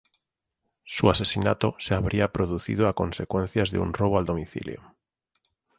[0.83, 4.95] Su asesinato se habría producido a consecuencias de un robo al domicilio.